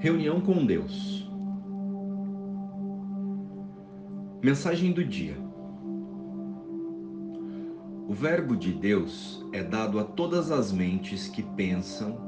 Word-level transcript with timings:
Reunião 0.00 0.40
com 0.40 0.64
Deus. 0.64 1.30
Mensagem 4.42 4.92
do 4.92 5.04
dia. 5.04 5.36
O 8.08 8.14
Verbo 8.14 8.56
de 8.56 8.72
Deus 8.72 9.44
é 9.52 9.62
dado 9.62 10.00
a 10.00 10.04
todas 10.04 10.50
as 10.50 10.72
mentes 10.72 11.28
que 11.28 11.42
pensam 11.42 12.18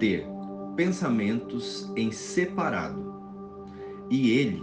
ter 0.00 0.26
pensamentos 0.74 1.88
em 1.94 2.10
separado, 2.10 3.14
e 4.10 4.30
ele 4.32 4.60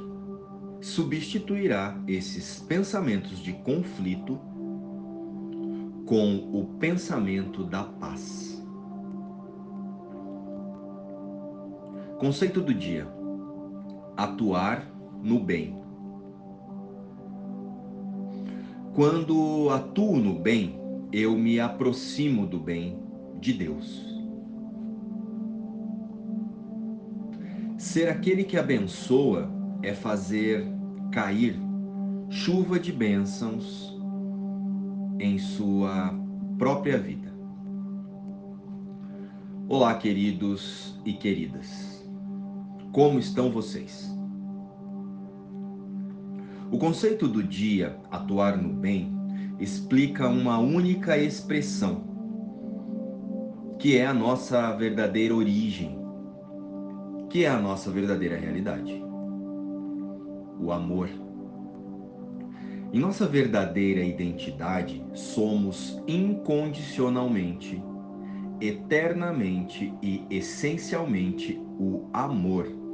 substituirá 0.82 1.98
esses 2.06 2.60
pensamentos 2.60 3.40
de 3.40 3.54
conflito 3.54 4.38
com 6.06 6.36
o 6.52 6.66
pensamento 6.80 7.64
da 7.64 7.86
paz. 7.86 8.55
Conceito 12.20 12.62
do 12.62 12.74
dia: 12.74 13.08
atuar 14.16 14.90
no 15.22 15.40
bem. 15.40 15.76
Quando 18.94 19.70
atuo 19.70 20.18
no 20.18 20.40
bem, 20.40 20.80
eu 21.12 21.38
me 21.38 21.60
aproximo 21.60 22.48
do 22.48 22.60
bem 22.60 22.98
de 23.42 23.54
Deus. 23.54 24.16
Ser 27.78 28.10
aquele 28.10 28.44
que 28.44 28.58
abençoa 28.58 29.52
é 29.84 29.94
fazer 29.94 30.66
cair 31.12 31.60
chuva 32.30 32.80
de 32.80 32.92
bênçãos 32.92 33.96
em 35.20 35.38
sua 35.38 36.14
própria 36.58 36.98
vida. 36.98 37.34
Olá, 39.68 39.96
queridos 39.96 41.00
e 41.06 41.14
queridas. 41.14 41.95
Como 42.96 43.20
estão 43.20 43.52
vocês? 43.52 44.10
O 46.72 46.78
conceito 46.78 47.28
do 47.28 47.44
dia, 47.44 48.00
atuar 48.10 48.56
no 48.58 48.70
bem, 48.70 49.14
explica 49.60 50.30
uma 50.30 50.60
única 50.60 51.18
expressão, 51.18 52.06
que 53.78 53.98
é 53.98 54.06
a 54.06 54.14
nossa 54.14 54.72
verdadeira 54.78 55.36
origem, 55.36 56.00
que 57.30 57.44
é 57.44 57.50
a 57.50 57.60
nossa 57.60 57.92
verdadeira 57.92 58.38
realidade. 58.38 59.04
O 60.58 60.72
amor. 60.72 61.10
Em 62.94 63.00
nossa 63.02 63.28
verdadeira 63.28 64.06
identidade, 64.06 65.06
somos 65.14 66.02
incondicionalmente, 66.08 67.84
eternamente 68.62 69.94
e 70.02 70.26
essencialmente 70.30 71.62
o 71.78 72.08
amor 72.14 72.85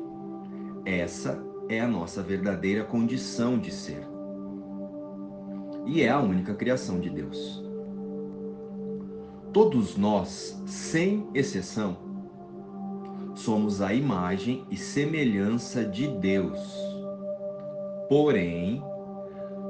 essa 0.86 1.42
é 1.70 1.80
a 1.80 1.88
nossa 1.88 2.22
verdadeira 2.22 2.84
condição 2.84 3.58
de 3.58 3.72
ser. 3.72 4.08
E 5.86 6.02
é 6.02 6.10
a 6.10 6.20
única 6.20 6.54
criação 6.54 7.00
de 7.00 7.10
Deus. 7.10 7.64
Todos 9.54 9.98
nós, 9.98 10.62
sem 10.66 11.28
exceção, 11.34 11.98
somos 13.36 13.82
a 13.82 13.94
imagem 13.94 14.66
e 14.70 14.78
semelhança 14.78 15.84
de 15.84 16.08
Deus. 16.08 16.60
Porém, 18.08 18.82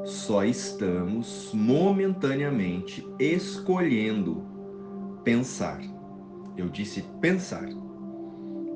só 0.03 0.43
estamos 0.43 1.51
momentaneamente 1.53 3.07
escolhendo 3.19 4.43
pensar. 5.23 5.79
Eu 6.57 6.67
disse 6.69 7.03
pensar. 7.21 7.67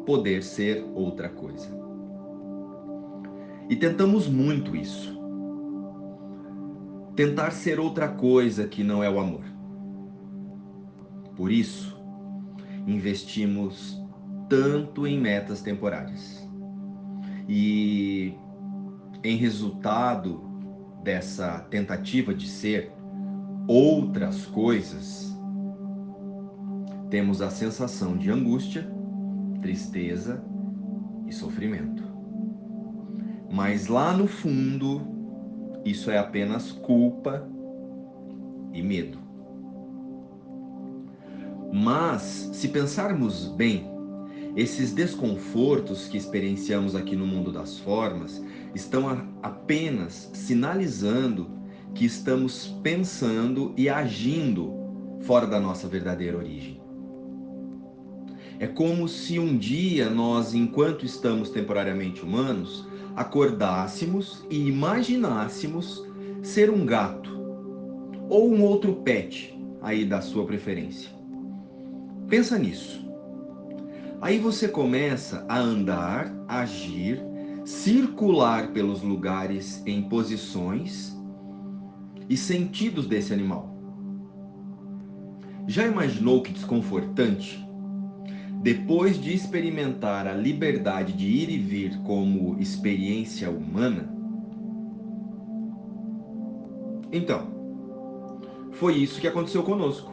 Poder 0.06 0.44
ser 0.44 0.86
outra 0.94 1.30
coisa. 1.30 1.85
E 3.70 3.76
tentamos 3.76 4.28
muito 4.28 4.76
isso. 4.76 5.20
Tentar 7.16 7.52
ser 7.52 7.80
outra 7.80 8.08
coisa 8.08 8.68
que 8.68 8.84
não 8.84 9.04
é 9.04 9.10
o 9.10 9.20
amor. 9.20 9.44
Por 11.36 11.52
isso, 11.52 12.00
investimos 12.86 14.02
tanto 14.48 15.08
em 15.08 15.20
metas 15.20 15.62
temporárias. 15.62 16.48
E 17.48 18.36
em 19.24 19.38
resultado 19.38 20.42
dessa 21.04 21.60
tentativa 21.60 22.34
de 22.34 22.48
ser 22.48 22.92
outras 23.68 24.46
coisas, 24.46 25.36
temos 27.10 27.42
a 27.42 27.50
sensação 27.50 28.18
de 28.18 28.30
angústia, 28.30 28.88
tristeza 29.62 30.44
e 31.28 31.34
sofrimento. 31.34 32.05
Mas 33.56 33.88
lá 33.88 34.12
no 34.12 34.28
fundo, 34.28 35.02
isso 35.86 36.12
é 36.12 36.18
apenas 36.18 36.74
culpa 36.74 37.50
e 38.74 38.82
medo. 38.82 39.18
Mas, 41.72 42.50
se 42.52 42.68
pensarmos 42.68 43.48
bem, 43.48 43.88
esses 44.58 44.92
desconfortos 44.92 46.10
que 46.10 46.18
experienciamos 46.18 46.96
aqui 46.98 47.16
no 47.16 47.26
mundo 47.26 47.50
das 47.50 47.80
formas 47.80 48.44
estão 48.76 49.08
apenas 49.42 50.30
sinalizando 50.34 51.50
que 51.94 52.04
estamos 52.04 52.78
pensando 52.84 53.74
e 53.78 53.88
agindo 53.88 54.74
fora 55.22 55.48
da 55.48 55.62
nossa 55.62 55.88
verdadeira 55.88 56.38
origem. 56.38 56.82
É 58.60 58.68
como 58.68 59.08
se 59.08 59.40
um 59.40 59.58
dia 59.58 60.10
nós, 60.10 60.54
enquanto 60.54 61.06
estamos 61.06 61.50
temporariamente 61.50 62.22
humanos, 62.22 62.86
acordássemos 63.16 64.46
e 64.50 64.68
imaginássemos 64.68 66.06
ser 66.44 66.70
um 66.70 66.86
gato 66.86 67.36
ou 68.30 68.52
um 68.52 68.62
outro 68.64 68.94
pet 68.98 69.58
aí 69.82 70.06
da 70.06 70.22
sua 70.22 70.46
preferência. 70.46 71.10
Pensa 72.28 72.58
nisso. 72.58 73.06
Aí 74.22 74.40
você 74.40 74.68
começa 74.68 75.46
a 75.48 75.60
andar, 75.60 76.34
agir, 76.48 77.22
circular 77.64 78.72
pelos 78.72 79.02
lugares 79.02 79.82
em 79.86 80.04
posições 80.04 81.16
e 82.30 82.36
sentidos 82.36 83.08
desse 83.08 83.34
animal. 83.34 83.76
Já 85.68 85.86
imaginou 85.86 86.42
que 86.42 86.52
desconfortante 86.52 87.65
depois 88.66 89.22
de 89.22 89.32
experimentar 89.32 90.26
a 90.26 90.34
liberdade 90.34 91.14
de 91.14 91.28
ir 91.28 91.52
e 91.52 91.58
vir 91.60 92.00
como 92.00 92.60
experiência 92.60 93.48
humana, 93.48 94.12
então, 97.12 97.46
foi 98.72 98.96
isso 98.96 99.22
que 99.22 99.28
aconteceu 99.28 99.62
conosco. 99.62 100.12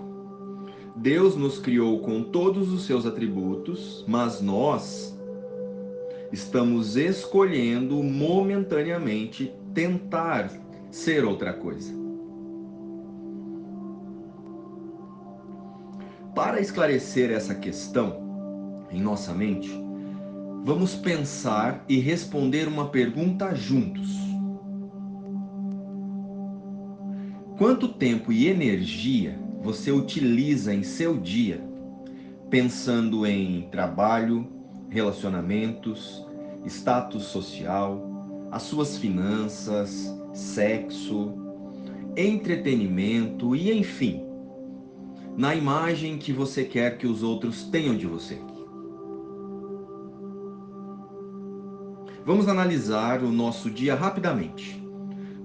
Deus 0.94 1.34
nos 1.34 1.58
criou 1.58 2.00
com 2.00 2.22
todos 2.24 2.70
os 2.70 2.84
seus 2.84 3.06
atributos, 3.06 4.04
mas 4.06 4.42
nós 4.42 5.19
estamos 6.30 6.94
escolhendo 6.94 8.02
momentaneamente 8.02 9.50
tentar 9.72 10.52
ser 10.90 11.24
outra 11.24 11.54
coisa. 11.54 11.90
Para 16.34 16.60
esclarecer 16.60 17.30
essa 17.30 17.54
questão, 17.54 18.22
em 18.92 19.00
nossa 19.00 19.32
mente, 19.32 19.70
vamos 20.64 20.94
pensar 20.94 21.84
e 21.88 21.98
responder 21.98 22.69
uma 22.69 22.88
pergunta 22.88 23.54
juntos. 23.54 24.16
Quanto 27.56 27.88
tempo 27.88 28.32
e 28.32 28.48
energia 28.48 29.38
você 29.62 29.91
utiliza 29.91 30.75
em 30.75 30.82
seu 30.82 31.16
dia 31.19 31.72
pensando 32.52 33.25
em 33.25 33.62
trabalho, 33.70 34.46
relacionamentos, 34.90 36.22
status 36.67 37.22
social, 37.22 38.06
as 38.50 38.61
suas 38.64 38.99
finanças, 38.99 40.14
sexo, 40.34 41.32
entretenimento 42.14 43.56
e 43.56 43.72
enfim, 43.72 44.22
na 45.34 45.55
imagem 45.55 46.19
que 46.19 46.31
você 46.31 46.62
quer 46.62 46.99
que 46.99 47.06
os 47.06 47.22
outros 47.22 47.64
tenham 47.64 47.96
de 47.96 48.06
você? 48.06 48.38
Vamos 52.24 52.46
analisar 52.46 53.22
o 53.24 53.32
nosso 53.32 53.69
dia 53.69 53.96
rapidamente. 53.96 54.80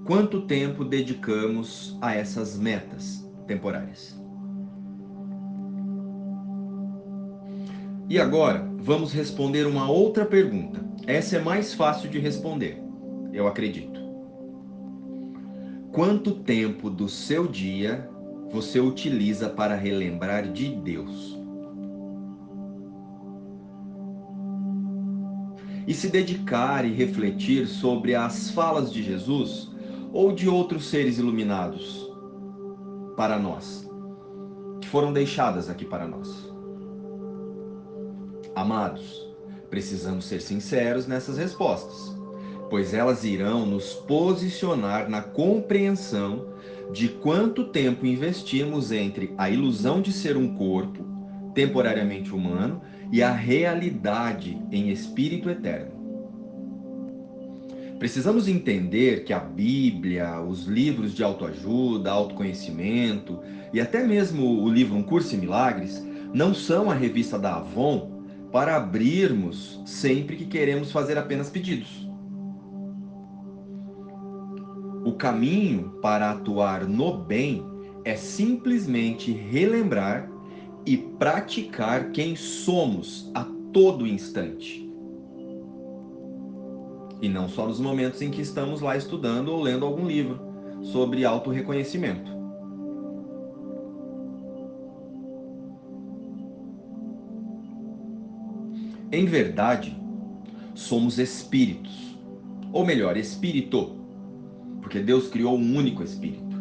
Quanto 0.05 0.41
tempo 0.41 0.85
dedicamos 0.85 1.97
a 1.99 2.13
essas 2.13 2.57
metas 2.57 3.27
temporárias? 3.47 4.15
E 8.07 8.19
agora, 8.19 8.69
vamos 8.77 9.11
responder 9.11 9.65
uma 9.65 9.89
outra 9.89 10.23
pergunta. 10.23 10.85
Essa 11.07 11.37
é 11.37 11.41
mais 11.41 11.73
fácil 11.73 12.09
de 12.11 12.19
responder, 12.19 12.79
eu 13.33 13.47
acredito. 13.47 13.99
Quanto 15.91 16.35
tempo 16.35 16.91
do 16.91 17.09
seu 17.09 17.47
dia 17.47 18.07
você 18.51 18.79
utiliza 18.79 19.49
para 19.49 19.75
relembrar 19.75 20.51
de 20.51 20.75
Deus? 20.75 21.36
E 25.87 25.93
se 25.93 26.09
dedicar 26.09 26.85
e 26.85 26.91
refletir 26.91 27.65
sobre 27.65 28.13
as 28.13 28.51
falas 28.51 28.91
de 28.91 29.01
Jesus 29.01 29.71
ou 30.11 30.33
de 30.33 30.49
outros 30.49 30.89
seres 30.89 31.17
iluminados 31.17 32.11
para 33.15 33.39
nós, 33.39 33.89
que 34.81 34.87
foram 34.87 35.13
deixadas 35.13 35.69
aqui 35.69 35.85
para 35.85 36.05
nós. 36.05 36.51
Amados, 38.53 39.25
precisamos 39.69 40.25
ser 40.25 40.41
sinceros 40.41 41.07
nessas 41.07 41.37
respostas, 41.37 42.15
pois 42.69 42.93
elas 42.93 43.23
irão 43.23 43.65
nos 43.65 43.93
posicionar 43.93 45.09
na 45.09 45.21
compreensão 45.21 46.47
de 46.91 47.09
quanto 47.09 47.65
tempo 47.65 48.05
investimos 48.05 48.91
entre 48.91 49.33
a 49.37 49.49
ilusão 49.49 50.01
de 50.01 50.11
ser 50.11 50.35
um 50.35 50.55
corpo 50.55 51.05
temporariamente 51.53 52.33
humano 52.33 52.81
e 53.11 53.23
a 53.23 53.31
realidade 53.31 54.61
em 54.71 54.89
espírito 54.89 55.49
eterno. 55.49 55.97
Precisamos 57.99 58.47
entender 58.47 59.23
que 59.23 59.33
a 59.33 59.39
Bíblia, 59.39 60.39
os 60.39 60.65
livros 60.65 61.15
de 61.15 61.23
autoajuda, 61.23 62.11
autoconhecimento 62.11 63.39
e 63.73 63.81
até 63.81 64.03
mesmo 64.05 64.63
o 64.63 64.69
livro 64.69 64.95
Um 64.95 65.01
Curso 65.01 65.35
em 65.35 65.39
Milagres 65.39 66.05
não 66.33 66.53
são 66.53 66.91
a 66.91 66.93
revista 66.93 67.39
da 67.39 67.55
Avon 67.55 68.17
para 68.51 68.75
abrirmos 68.75 69.81
sempre 69.85 70.35
que 70.35 70.45
queremos 70.45 70.91
fazer 70.91 71.17
apenas 71.17 71.49
pedidos. 71.49 72.07
O 75.03 75.13
caminho 75.13 75.97
para 76.01 76.31
atuar 76.31 76.85
no 76.85 77.17
bem 77.17 77.65
é 78.03 78.15
simplesmente 78.15 79.31
relembrar 79.31 80.29
e 80.87 80.95
praticar 80.95 82.11
quem 82.11 82.33
somos 82.37 83.29
a 83.35 83.45
todo 83.73 84.07
instante. 84.07 84.89
E 87.21 87.27
não 87.27 87.49
só 87.49 87.67
nos 87.67 87.77
momentos 87.77 88.21
em 88.21 88.31
que 88.31 88.41
estamos 88.41 88.79
lá 88.79 88.95
estudando 88.95 89.49
ou 89.49 89.61
lendo 89.61 89.85
algum 89.85 90.07
livro 90.07 90.39
sobre 90.81 91.25
autorreconhecimento. 91.25 92.31
Em 99.11 99.25
verdade, 99.25 99.99
somos 100.73 101.19
espíritos, 101.19 102.17
ou 102.71 102.85
melhor, 102.85 103.17
espírito, 103.17 103.97
porque 104.81 105.01
Deus 105.01 105.27
criou 105.27 105.57
um 105.57 105.75
único 105.75 106.01
espírito. 106.01 106.55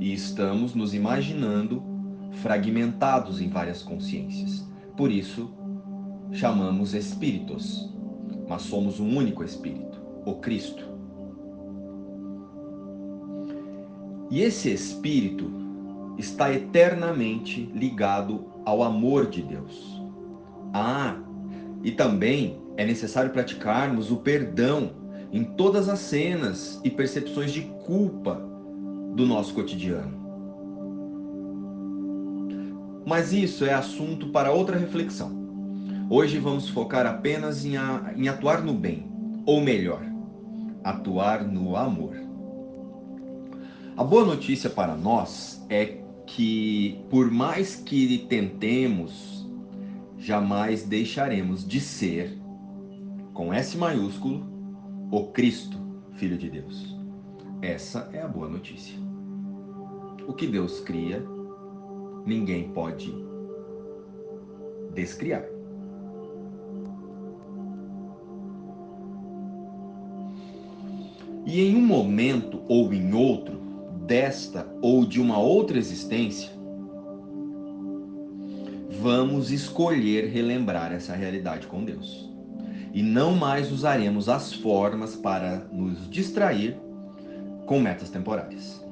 E 0.00 0.12
estamos 0.12 0.74
nos 0.74 0.94
imaginando 0.94 1.93
fragmentados 2.42 3.40
em 3.40 3.48
várias 3.48 3.82
consciências. 3.82 4.66
Por 4.96 5.10
isso, 5.10 5.52
chamamos 6.32 6.94
espíritos, 6.94 7.92
mas 8.48 8.62
somos 8.62 9.00
um 9.00 9.16
único 9.16 9.44
espírito, 9.44 10.00
o 10.24 10.34
Cristo. 10.34 10.84
E 14.30 14.40
esse 14.40 14.72
espírito 14.72 15.50
está 16.18 16.52
eternamente 16.52 17.70
ligado 17.74 18.46
ao 18.64 18.82
amor 18.82 19.28
de 19.28 19.42
Deus. 19.42 20.02
Ah, 20.72 21.16
e 21.82 21.92
também 21.92 22.58
é 22.76 22.84
necessário 22.84 23.30
praticarmos 23.30 24.10
o 24.10 24.16
perdão 24.16 24.90
em 25.32 25.44
todas 25.44 25.88
as 25.88 25.98
cenas 25.98 26.80
e 26.84 26.90
percepções 26.90 27.52
de 27.52 27.62
culpa 27.86 28.40
do 29.14 29.26
nosso 29.26 29.54
cotidiano. 29.54 30.23
Mas 33.06 33.32
isso 33.32 33.64
é 33.64 33.72
assunto 33.72 34.28
para 34.28 34.52
outra 34.52 34.78
reflexão. 34.78 35.44
Hoje 36.08 36.38
vamos 36.38 36.68
focar 36.68 37.06
apenas 37.06 37.64
em, 37.64 37.76
a, 37.76 38.12
em 38.16 38.28
atuar 38.28 38.62
no 38.62 38.72
bem, 38.72 39.06
ou 39.44 39.60
melhor, 39.60 40.02
atuar 40.82 41.44
no 41.44 41.76
amor. 41.76 42.16
A 43.96 44.02
boa 44.02 44.24
notícia 44.24 44.70
para 44.70 44.96
nós 44.96 45.64
é 45.68 45.98
que, 46.26 47.04
por 47.10 47.30
mais 47.30 47.76
que 47.76 48.18
tentemos, 48.28 49.46
jamais 50.18 50.82
deixaremos 50.82 51.66
de 51.66 51.80
ser, 51.80 52.38
com 53.32 53.52
S 53.52 53.76
maiúsculo, 53.76 54.46
o 55.10 55.24
Cristo, 55.28 55.78
Filho 56.14 56.38
de 56.38 56.48
Deus. 56.48 56.96
Essa 57.60 58.08
é 58.12 58.20
a 58.20 58.28
boa 58.28 58.48
notícia. 58.48 58.98
O 60.26 60.32
que 60.32 60.46
Deus 60.46 60.80
cria 60.80 61.24
ninguém 62.26 62.68
pode 62.70 63.14
descriar. 64.94 65.44
E 71.46 71.60
em 71.60 71.76
um 71.76 71.86
momento 71.86 72.62
ou 72.68 72.92
em 72.92 73.12
outro, 73.12 73.60
desta 74.06 74.66
ou 74.80 75.04
de 75.04 75.20
uma 75.20 75.38
outra 75.38 75.78
existência, 75.78 76.50
vamos 79.00 79.50
escolher 79.50 80.28
relembrar 80.28 80.92
essa 80.92 81.14
realidade 81.14 81.66
com 81.66 81.84
Deus. 81.84 82.30
E 82.92 83.02
não 83.02 83.34
mais 83.34 83.72
usaremos 83.72 84.28
as 84.28 84.52
formas 84.52 85.16
para 85.16 85.66
nos 85.72 86.08
distrair 86.08 86.76
com 87.66 87.80
metas 87.80 88.08
temporárias. 88.08 88.83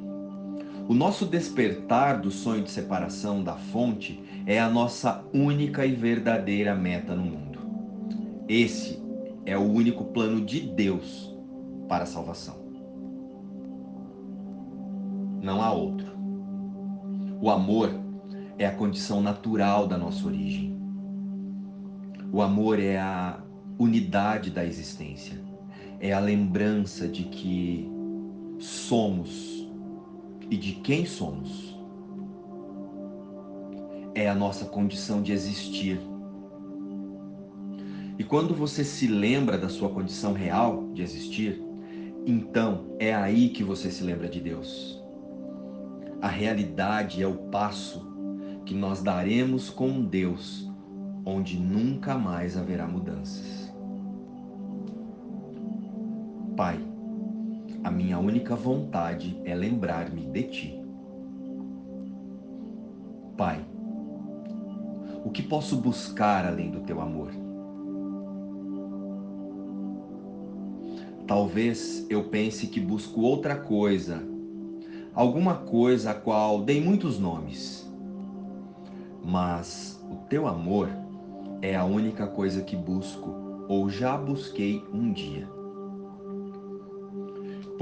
O 0.88 0.94
nosso 0.94 1.24
despertar 1.26 2.20
do 2.20 2.30
sonho 2.30 2.62
de 2.62 2.70
separação 2.70 3.42
da 3.42 3.54
fonte 3.54 4.22
é 4.44 4.58
a 4.58 4.68
nossa 4.68 5.24
única 5.32 5.86
e 5.86 5.92
verdadeira 5.94 6.74
meta 6.74 7.14
no 7.14 7.22
mundo. 7.22 7.60
Esse 8.48 9.00
é 9.46 9.56
o 9.56 9.62
único 9.62 10.06
plano 10.06 10.40
de 10.40 10.60
Deus 10.60 11.34
para 11.88 12.02
a 12.02 12.06
salvação. 12.06 12.56
Não 15.40 15.62
há 15.62 15.72
outro. 15.72 16.12
O 17.40 17.48
amor 17.48 17.90
é 18.58 18.66
a 18.66 18.74
condição 18.74 19.20
natural 19.20 19.86
da 19.86 19.96
nossa 19.96 20.26
origem. 20.26 20.76
O 22.32 22.42
amor 22.42 22.78
é 22.80 22.98
a 22.98 23.40
unidade 23.78 24.50
da 24.50 24.64
existência. 24.64 25.40
É 26.00 26.12
a 26.12 26.20
lembrança 26.20 27.06
de 27.06 27.24
que 27.24 27.88
somos 28.58 29.61
e 30.52 30.56
de 30.58 30.72
quem 30.72 31.06
somos. 31.06 31.74
É 34.14 34.28
a 34.28 34.34
nossa 34.34 34.66
condição 34.66 35.22
de 35.22 35.32
existir. 35.32 35.98
E 38.18 38.22
quando 38.22 38.54
você 38.54 38.84
se 38.84 39.06
lembra 39.06 39.56
da 39.56 39.70
sua 39.70 39.88
condição 39.88 40.34
real 40.34 40.90
de 40.92 41.00
existir, 41.00 41.58
então 42.26 42.94
é 42.98 43.14
aí 43.14 43.48
que 43.48 43.64
você 43.64 43.90
se 43.90 44.04
lembra 44.04 44.28
de 44.28 44.40
Deus. 44.40 45.02
A 46.20 46.28
realidade 46.28 47.22
é 47.22 47.26
o 47.26 47.48
passo 47.48 48.06
que 48.66 48.74
nós 48.74 49.02
daremos 49.02 49.70
com 49.70 50.04
Deus, 50.04 50.70
onde 51.24 51.58
nunca 51.58 52.18
mais 52.18 52.58
haverá 52.58 52.86
mudanças. 52.86 53.72
Pai, 56.54 56.91
a 57.84 57.90
minha 57.90 58.18
única 58.18 58.54
vontade 58.54 59.40
é 59.44 59.54
lembrar-me 59.54 60.26
de 60.26 60.42
ti. 60.44 60.80
Pai, 63.36 63.64
o 65.24 65.30
que 65.30 65.42
posso 65.42 65.76
buscar 65.76 66.46
além 66.46 66.70
do 66.70 66.80
teu 66.80 67.00
amor? 67.00 67.30
Talvez 71.26 72.06
eu 72.08 72.24
pense 72.24 72.68
que 72.68 72.78
busco 72.78 73.20
outra 73.22 73.56
coisa, 73.56 74.22
alguma 75.12 75.54
coisa 75.54 76.12
a 76.12 76.14
qual 76.14 76.62
dei 76.62 76.80
muitos 76.80 77.18
nomes. 77.18 77.90
Mas 79.24 80.00
o 80.10 80.16
teu 80.28 80.46
amor 80.46 80.88
é 81.60 81.74
a 81.74 81.84
única 81.84 82.26
coisa 82.28 82.62
que 82.62 82.76
busco 82.76 83.66
ou 83.68 83.88
já 83.88 84.16
busquei 84.16 84.84
um 84.92 85.12
dia 85.12 85.61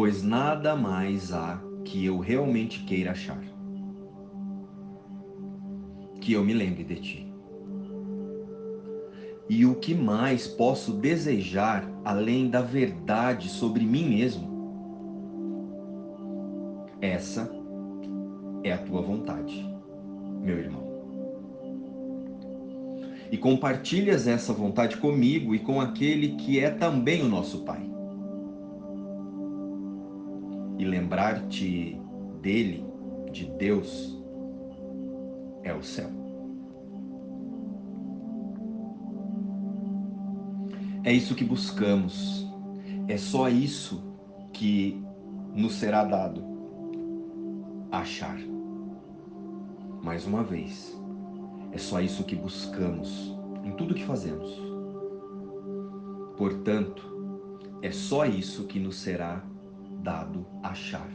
pois 0.01 0.23
nada 0.23 0.75
mais 0.75 1.31
há 1.31 1.63
que 1.85 2.07
eu 2.07 2.21
realmente 2.21 2.85
queira 2.85 3.11
achar. 3.11 3.39
Que 6.23 6.33
eu 6.33 6.43
me 6.43 6.55
lembre 6.55 6.85
de 6.85 6.95
ti. 6.95 7.35
E 9.47 9.67
o 9.67 9.75
que 9.75 9.95
mais 9.95 10.47
posso 10.47 10.95
desejar 10.95 11.87
além 12.03 12.49
da 12.49 12.63
verdade 12.63 13.51
sobre 13.51 13.85
mim 13.85 14.09
mesmo? 14.09 14.49
Essa 17.03 17.53
é 18.65 18.73
a 18.73 18.79
tua 18.79 19.03
vontade, 19.03 19.71
meu 20.41 20.57
irmão. 20.57 20.83
E 23.31 23.37
compartilhas 23.37 24.27
essa 24.27 24.55
vontade 24.55 24.97
comigo 24.97 25.55
e 25.55 25.59
com 25.59 25.79
aquele 25.79 26.37
que 26.37 26.59
é 26.59 26.71
também 26.71 27.21
o 27.21 27.29
nosso 27.29 27.67
Pai 27.67 27.90
lembrar-te 30.91 31.97
dele, 32.43 32.85
de 33.31 33.47
Deus, 33.47 34.21
é 35.63 35.73
o 35.73 35.83
céu. 35.83 36.11
É 41.05 41.13
isso 41.13 41.35
que 41.35 41.45
buscamos. 41.45 42.47
É 43.09 43.17
só 43.17 43.49
isso 43.49 44.03
que 44.53 45.03
nos 45.55 45.75
será 45.75 46.05
dado. 46.05 46.45
Achar. 47.91 48.39
Mais 50.03 50.27
uma 50.27 50.43
vez, 50.43 50.99
é 51.73 51.79
só 51.79 52.01
isso 52.01 52.25
que 52.25 52.35
buscamos 52.35 53.37
em 53.65 53.73
tudo 53.73 53.95
que 53.95 54.05
fazemos. 54.05 54.51
Portanto, 56.37 57.03
é 57.83 57.91
só 57.91 58.25
isso 58.25 58.65
que 58.65 58.79
nos 58.79 58.97
será 58.97 59.45
dado 60.03 60.47
achar. 60.63 61.09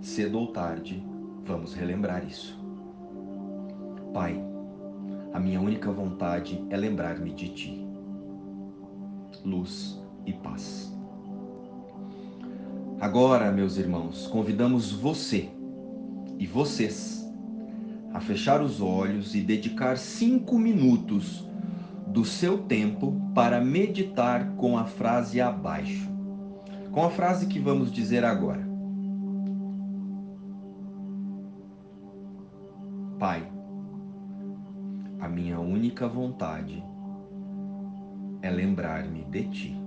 Cedo 0.00 0.38
ou 0.38 0.48
tarde, 0.48 1.02
vamos 1.44 1.74
relembrar 1.74 2.24
isso. 2.24 2.58
Pai, 4.12 4.40
a 5.32 5.40
minha 5.40 5.60
única 5.60 5.90
vontade 5.90 6.64
é 6.70 6.76
lembrar-me 6.76 7.32
de 7.32 7.48
Ti. 7.48 7.86
Luz 9.44 10.00
e 10.26 10.32
paz. 10.32 10.94
Agora, 13.00 13.50
meus 13.50 13.76
irmãos, 13.76 14.26
convidamos 14.26 14.92
você 14.92 15.50
e 16.38 16.46
vocês 16.46 17.24
a 18.12 18.20
fechar 18.20 18.62
os 18.62 18.80
olhos 18.80 19.34
e 19.34 19.40
dedicar 19.40 19.98
cinco 19.98 20.58
minutos 20.58 21.44
do 22.14 22.24
seu 22.24 22.58
tempo 22.58 23.20
para 23.34 23.60
meditar 23.60 24.54
com 24.54 24.78
a 24.78 24.84
frase 24.84 25.40
abaixo. 25.40 26.08
Com 26.92 27.04
a 27.04 27.10
frase 27.10 27.48
que 27.48 27.58
vamos 27.58 27.90
dizer 27.90 28.24
agora. 28.24 28.64
Pai, 33.18 33.44
a 35.18 35.28
minha 35.28 35.58
única 35.58 36.06
vontade 36.06 36.84
é 38.42 38.48
lembrar-me 38.48 39.24
de 39.24 39.48
Ti. 39.48 39.83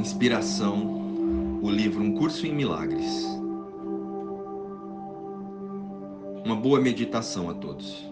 Inspiração, 0.00 1.60
o 1.60 1.70
livro 1.70 2.02
Um 2.02 2.14
Curso 2.14 2.46
em 2.46 2.54
Milagres. 2.54 3.22
Uma 6.42 6.56
boa 6.56 6.80
meditação 6.80 7.50
a 7.50 7.54
todos. 7.54 8.10